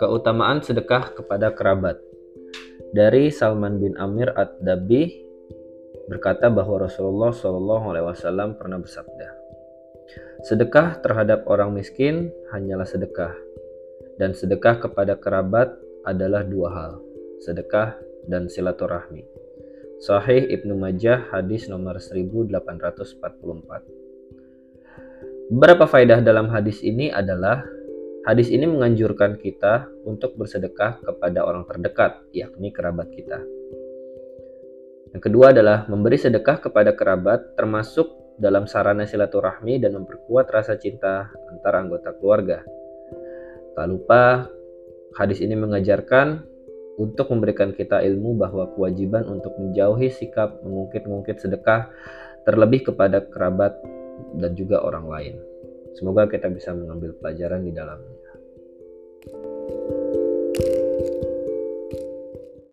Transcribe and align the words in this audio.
Keutamaan 0.00 0.64
sedekah 0.64 1.12
kepada 1.12 1.52
kerabat 1.52 2.00
dari 2.96 3.28
Salman 3.28 3.76
bin 3.76 3.92
Amir 4.00 4.32
Ad-Dabi 4.32 5.12
berkata 6.08 6.48
bahwa 6.48 6.88
Rasulullah 6.88 7.36
Shallallahu 7.36 7.84
Alaihi 7.92 8.08
Wasallam 8.08 8.56
pernah 8.56 8.80
bersabda, 8.80 9.28
sedekah 10.48 11.04
terhadap 11.04 11.44
orang 11.44 11.76
miskin 11.76 12.32
hanyalah 12.48 12.88
sedekah, 12.88 13.36
dan 14.16 14.32
sedekah 14.32 14.80
kepada 14.80 15.20
kerabat 15.20 15.76
adalah 16.08 16.48
dua 16.48 16.72
hal, 16.72 16.92
sedekah 17.44 17.92
dan 18.24 18.48
silaturahmi. 18.48 19.28
Sahih 20.00 20.48
Ibnu 20.48 20.80
Majah 20.80 21.28
hadis 21.28 21.68
nomor 21.68 22.00
1844. 22.00 24.05
Beberapa 25.46 25.86
faedah 25.86 26.26
dalam 26.26 26.50
hadis 26.50 26.82
ini 26.82 27.06
adalah 27.06 27.62
hadis 28.26 28.50
ini 28.50 28.66
menganjurkan 28.66 29.38
kita 29.38 29.86
untuk 30.02 30.34
bersedekah 30.34 30.98
kepada 30.98 31.46
orang 31.46 31.62
terdekat, 31.70 32.18
yakni 32.34 32.74
kerabat 32.74 33.06
kita. 33.14 33.38
Yang 35.14 35.22
kedua 35.30 35.54
adalah 35.54 35.86
memberi 35.86 36.18
sedekah 36.18 36.58
kepada 36.58 36.98
kerabat 36.98 37.54
termasuk 37.54 38.10
dalam 38.42 38.66
sarana 38.66 39.06
silaturahmi 39.06 39.78
dan 39.78 39.94
memperkuat 39.94 40.50
rasa 40.50 40.74
cinta 40.82 41.30
antara 41.46 41.78
anggota 41.78 42.10
keluarga. 42.18 42.66
Tak 43.78 43.86
lupa, 43.86 44.50
hadis 45.14 45.38
ini 45.38 45.54
mengajarkan 45.54 46.42
untuk 46.98 47.30
memberikan 47.30 47.70
kita 47.70 48.02
ilmu 48.02 48.34
bahwa 48.34 48.66
kewajiban 48.74 49.22
untuk 49.30 49.54
menjauhi 49.62 50.10
sikap 50.10 50.58
mengungkit-ungkit 50.66 51.38
sedekah 51.38 51.86
terlebih 52.42 52.90
kepada 52.90 53.22
kerabat 53.30 53.78
dan 54.36 54.52
juga 54.56 54.82
orang 54.82 55.06
lain. 55.08 55.34
Semoga 55.96 56.28
kita 56.28 56.52
bisa 56.52 56.76
mengambil 56.76 57.16
pelajaran 57.16 57.64
di 57.64 57.72
dalamnya. 57.72 58.25